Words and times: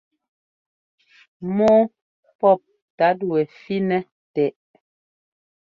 Mɔ́ɔ 1.55 1.79
pɔ́p 2.39 2.61
tát 2.97 3.17
wɛ 3.29 3.39
fí-nɛ 3.59 3.97
tɛʼ. 4.33 4.53